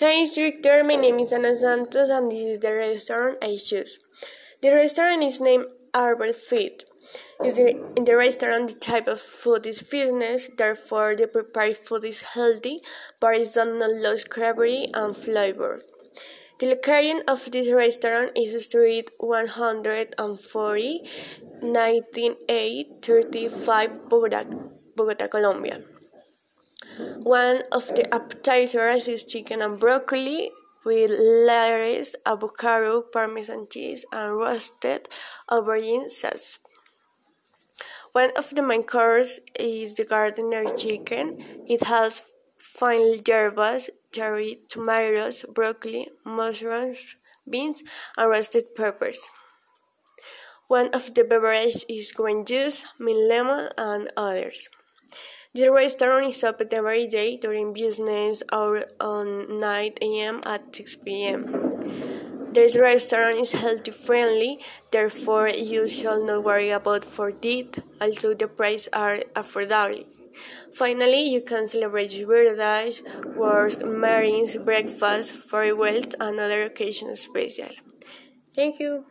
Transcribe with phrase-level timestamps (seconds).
[0.00, 0.82] Thanks, Victor.
[0.82, 3.98] My name is Ana Santos, and this is the restaurant I choose.
[4.62, 6.84] The restaurant is named Arbor Feed.
[7.44, 12.80] In the restaurant, the type of food is fitness, therefore, the prepared food is healthy,
[13.20, 15.82] but it does not lose gravity and flavor.
[16.60, 21.02] The location of this restaurant is Street 140,
[21.60, 24.44] 19835, Bogota,
[24.96, 25.82] Bogota, Colombia.
[27.22, 30.52] One of the appetizers is chicken and broccoli
[30.86, 35.06] with lettuce, avocado, parmesan cheese, and roasted
[35.50, 36.58] aubergine sauce.
[38.12, 41.44] One of the main courses is the gardener chicken.
[41.68, 42.22] It has
[42.56, 47.16] fine herbs, cherry tomatoes, broccoli, mushrooms,
[47.46, 47.82] beans,
[48.16, 49.28] and roasted peppers.
[50.68, 54.70] One of the beverages is green juice, mint lemon, and others.
[55.52, 60.40] The restaurant is open every day during business hours on 9 a.m.
[60.46, 62.52] at 6 p.m.
[62.52, 64.60] This restaurant is healthy friendly,
[64.92, 67.82] therefore you should not worry about for food.
[68.00, 70.06] Also, the prices are affordable.
[70.72, 73.02] Finally, you can celebrate birthdays,
[73.34, 77.74] wars, marriages, breakfast, farewells, and other occasions special.
[78.54, 79.10] Thank you.